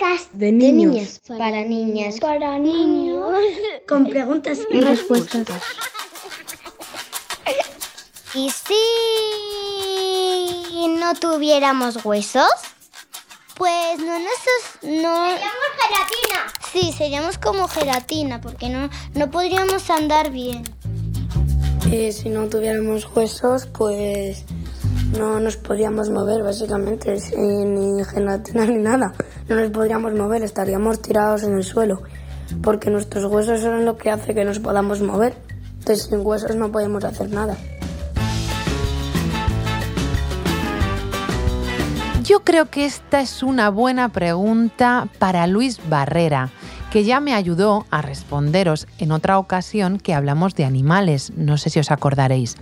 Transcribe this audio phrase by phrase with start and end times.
[0.00, 3.34] podcast de niños, de niños para niñas, para niños,
[3.88, 5.62] con preguntas y respuestas.
[8.34, 8.74] ¿Y si
[10.88, 12.48] no tuviéramos huesos?
[13.56, 15.28] Pues no nosotros no.
[15.28, 16.46] Seríamos gelatina.
[16.72, 20.62] Sí, seríamos como gelatina, porque no, no podríamos andar bien.
[21.92, 24.44] Eh, si no tuviéramos huesos, pues
[25.18, 29.12] no nos podríamos mover, básicamente, sin ni gelatina ni nada.
[29.50, 32.02] No nos podríamos mover, estaríamos tirados en el suelo,
[32.62, 35.34] porque nuestros huesos son lo que hace que nos podamos mover.
[35.80, 37.56] Entonces, sin huesos no podemos hacer nada.
[42.22, 46.50] Yo creo que esta es una buena pregunta para Luis Barrera,
[46.90, 51.70] que ya me ayudó a responderos en otra ocasión que hablamos de animales, no sé
[51.70, 52.56] si os acordaréis.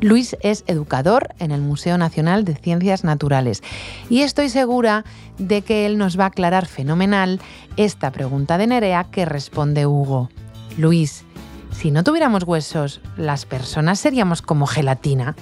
[0.00, 3.62] Luis es educador en el Museo Nacional de Ciencias Naturales
[4.10, 5.04] y estoy segura
[5.38, 7.40] de que él nos va a aclarar fenomenal
[7.78, 10.28] esta pregunta de Nerea que responde Hugo.
[10.76, 11.24] Luis,
[11.72, 15.34] si no tuviéramos huesos, ¿las personas seríamos como gelatina?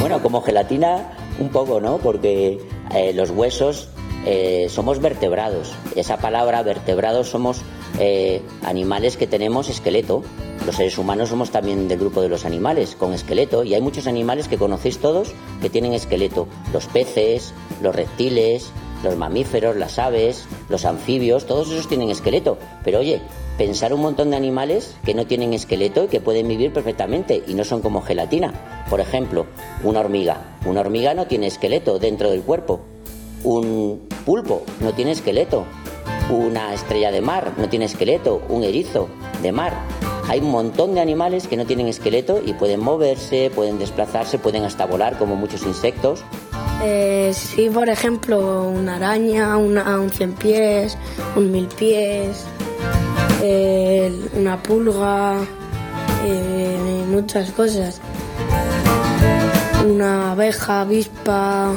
[0.00, 1.98] Bueno, como gelatina un poco, ¿no?
[1.98, 2.60] Porque
[2.92, 3.91] eh, los huesos
[4.24, 5.72] eh, somos vertebrados.
[5.96, 7.62] Esa palabra vertebrados somos
[7.98, 10.22] eh, animales que tenemos esqueleto.
[10.64, 14.06] Los seres humanos somos también del grupo de los animales con esqueleto y hay muchos
[14.06, 16.46] animales que conocéis todos que tienen esqueleto.
[16.72, 18.70] Los peces, los reptiles,
[19.02, 22.58] los mamíferos, las aves, los anfibios, todos esos tienen esqueleto.
[22.84, 23.20] Pero oye,
[23.58, 27.54] pensar un montón de animales que no tienen esqueleto y que pueden vivir perfectamente y
[27.54, 28.84] no son como gelatina.
[28.88, 29.46] Por ejemplo,
[29.82, 30.56] una hormiga.
[30.64, 32.91] Una hormiga no tiene esqueleto dentro del cuerpo.
[33.44, 35.64] Un pulpo no tiene esqueleto.
[36.30, 38.42] Una estrella de mar no tiene esqueleto.
[38.48, 39.08] Un erizo
[39.42, 39.74] de mar.
[40.28, 44.64] Hay un montón de animales que no tienen esqueleto y pueden moverse, pueden desplazarse, pueden
[44.64, 46.24] hasta volar como muchos insectos.
[46.84, 50.96] Eh, sí, por ejemplo, una araña, una, un cien pies,
[51.36, 52.44] un mil pies,
[54.34, 55.38] una pulga,
[56.24, 58.00] eh, muchas cosas.
[59.86, 61.72] Una abeja, avispa.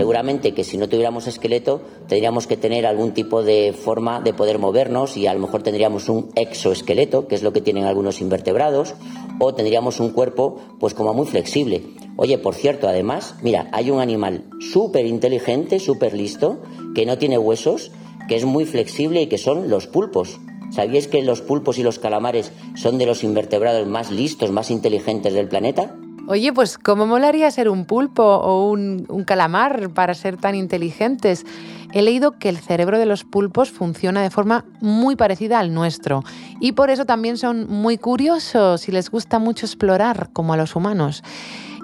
[0.00, 4.58] Seguramente que si no tuviéramos esqueleto tendríamos que tener algún tipo de forma de poder
[4.58, 8.94] movernos y a lo mejor tendríamos un exoesqueleto, que es lo que tienen algunos invertebrados,
[9.38, 11.82] o tendríamos un cuerpo pues como muy flexible.
[12.16, 16.62] Oye, por cierto, además, mira, hay un animal súper inteligente, súper listo,
[16.94, 17.90] que no tiene huesos,
[18.26, 20.40] que es muy flexible y que son los pulpos.
[20.70, 25.34] ¿Sabíais que los pulpos y los calamares son de los invertebrados más listos, más inteligentes
[25.34, 25.99] del planeta?
[26.30, 31.44] Oye, pues ¿cómo molaría ser un pulpo o un, un, calamar para ser tan inteligentes?
[31.92, 36.22] He leído que el cerebro de los pulpos funciona de forma muy parecida al nuestro
[36.60, 40.76] y por eso también son muy curiosos y les gusta mucho explorar como a los
[40.76, 41.24] humanos.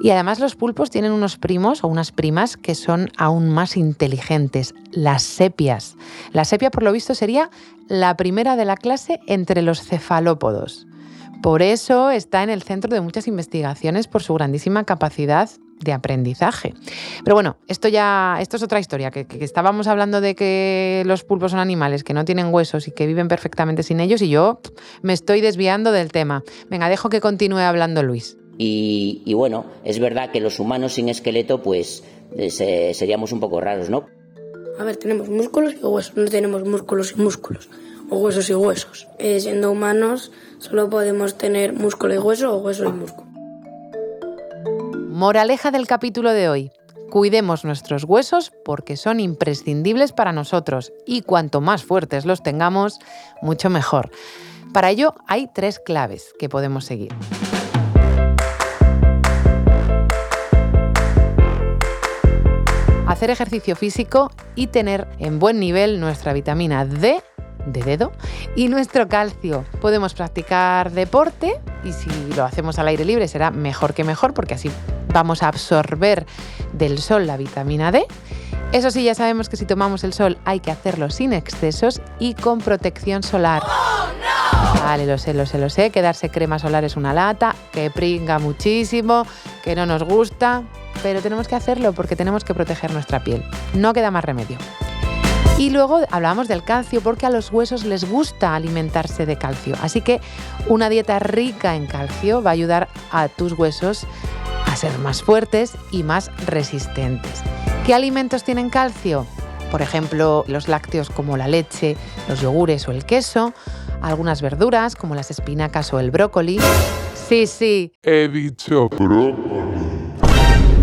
[0.01, 4.77] Y además los pulpos tienen unos primos o unas primas que son aún más inteligentes,
[4.93, 5.97] las sepias.
[6.31, 7.51] La sepia, por lo visto, sería
[7.89, 10.87] la primera de la clase entre los cefalópodos.
[11.43, 15.49] Por eso está en el centro de muchas investigaciones por su grandísima capacidad
[15.81, 16.75] de aprendizaje.
[17.23, 21.23] Pero bueno, esto ya, esto es otra historia, que, que, estábamos hablando de que los
[21.23, 24.61] pulpos son animales que no tienen huesos y que viven perfectamente sin ellos y yo
[25.03, 26.43] me estoy desviando del tema.
[26.71, 28.39] Venga, dejo que continúe hablando Luis.
[28.59, 32.03] Y, y bueno, es verdad que los humanos sin esqueleto, pues
[32.49, 34.07] se, seríamos un poco raros, ¿no?
[34.79, 37.69] A ver, tenemos músculos y huesos, no tenemos músculos y músculos,
[38.11, 39.09] o huesos y huesos.
[39.19, 43.27] Eh, siendo humanos, solo podemos tener músculo y hueso o hueso y músculo.
[45.09, 46.73] Moraleja del capítulo de hoy.
[47.11, 52.99] Cuidemos nuestros huesos porque son imprescindibles para nosotros y cuanto más fuertes los tengamos,
[53.41, 54.11] mucho mejor.
[54.73, 57.15] Para ello hay tres claves que podemos seguir.
[63.07, 67.23] Hacer ejercicio físico y tener en buen nivel nuestra vitamina D
[67.67, 68.13] de dedo
[68.55, 69.65] y nuestro calcio.
[69.81, 74.55] Podemos practicar deporte y si lo hacemos al aire libre será mejor que mejor porque
[74.55, 74.71] así
[75.13, 76.27] vamos a absorber
[76.73, 78.07] del sol la vitamina D.
[78.73, 82.35] Eso sí, ya sabemos que si tomamos el sol hay que hacerlo sin excesos y
[82.35, 83.63] con protección solar.
[83.65, 84.81] Oh, no.
[84.83, 87.91] Vale, lo sé, lo sé, lo sé, que darse crema solar es una lata, que
[87.91, 89.25] pringa muchísimo,
[89.63, 90.63] que no nos gusta,
[91.03, 93.43] pero tenemos que hacerlo porque tenemos que proteger nuestra piel.
[93.75, 94.59] No queda más remedio.
[95.59, 99.75] Y luego hablábamos del calcio porque a los huesos les gusta alimentarse de calcio.
[99.81, 100.21] Así que
[100.69, 104.07] una dieta rica en calcio va a ayudar a tus huesos
[104.67, 107.43] a ser más fuertes y más resistentes.
[107.87, 109.27] ¿Qué alimentos tienen calcio?
[109.71, 111.97] Por ejemplo, los lácteos como la leche,
[112.29, 113.55] los yogures o el queso,
[114.03, 116.59] algunas verduras como las espinacas o el brócoli.
[117.15, 117.93] Sí, sí.
[118.03, 119.35] He dicho brócoli.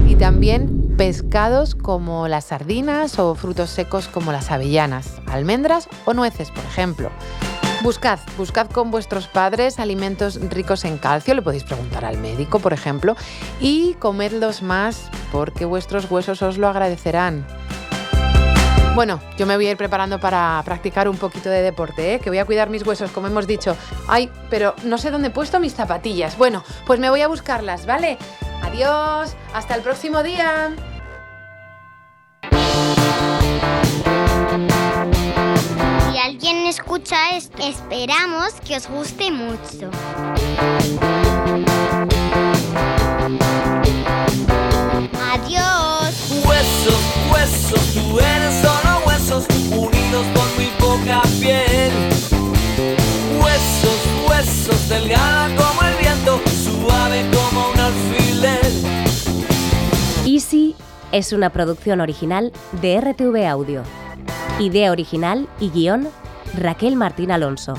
[0.08, 6.52] Y también pescados como las sardinas o frutos secos como las avellanas, almendras o nueces,
[6.52, 7.10] por ejemplo.
[7.82, 12.72] Buscad, buscad con vuestros padres alimentos ricos en calcio, le podéis preguntar al médico, por
[12.72, 13.16] ejemplo,
[13.60, 17.46] y comedlos más porque vuestros huesos os lo agradecerán.
[18.96, 22.20] Bueno, yo me voy a ir preparando para practicar un poquito de deporte, ¿eh?
[22.20, 23.76] que voy a cuidar mis huesos, como hemos dicho.
[24.08, 26.38] Ay, pero no sé dónde he puesto mis zapatillas.
[26.38, 28.20] Bueno, pues me voy a buscarlas, ¿vale?
[28.74, 30.76] Adiós, hasta el próximo día.
[36.10, 39.92] Si alguien escucha esto, esperamos que os guste mucho.
[45.32, 46.42] Adiós.
[46.44, 51.92] Huesos, huesos, tú eres solo huesos, unidos por muy poca piel.
[53.40, 56.03] Huesos, huesos, delgada como el
[56.48, 58.72] suave como un alfiler.
[60.26, 60.76] Easy
[61.12, 62.52] es una producción original
[62.82, 63.84] de RTV Audio.
[64.60, 66.08] Idea original y guion,
[66.58, 67.76] Raquel Martín Alonso.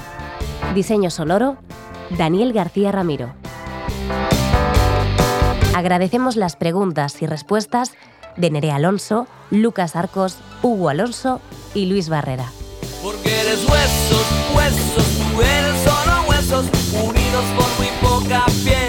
[0.74, 1.56] Diseño sonoro,
[2.16, 3.34] Daniel García Ramiro.
[5.74, 7.92] Agradecemos las preguntas y respuestas
[8.36, 11.40] de Nerea Alonso, Lucas Arcos, Hugo Alonso
[11.74, 12.46] y Luis Barrera.
[13.02, 16.66] Porque eres huesos, huesos, tú eres solo huesos,
[17.04, 17.73] unidos por
[18.24, 18.83] muy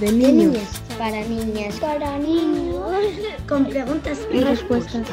[0.00, 0.62] De niños.
[0.96, 1.74] para niñas.
[1.80, 2.76] Para niños.
[3.48, 5.08] Con preguntas y respuestas.